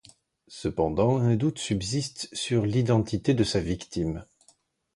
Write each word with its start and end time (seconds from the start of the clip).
Cependant, 0.47 1.19
un 1.19 1.35
doute 1.35 1.59
subsiste 1.59 2.27
sur 2.33 2.65
l'identité 2.65 3.35
de 3.35 3.43
sa 3.43 3.59
victime... 3.59 4.25